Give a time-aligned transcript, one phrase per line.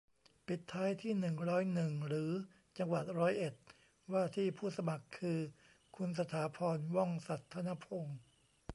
[0.47, 2.31] ปิดท้ายที่ หนึ่งร้อยหนึ่ง หรือ
[2.77, 3.53] จังหวัดร้อยเอ็ด
[4.11, 5.39] ว่าที่ผู้สมัครคือ
[5.95, 8.19] คุณสถาพร ว่องสัธนพงษ์